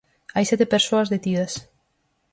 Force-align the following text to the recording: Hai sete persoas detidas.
Hai 0.35 0.45
sete 0.47 0.65
persoas 0.73 1.11
detidas. 1.13 1.53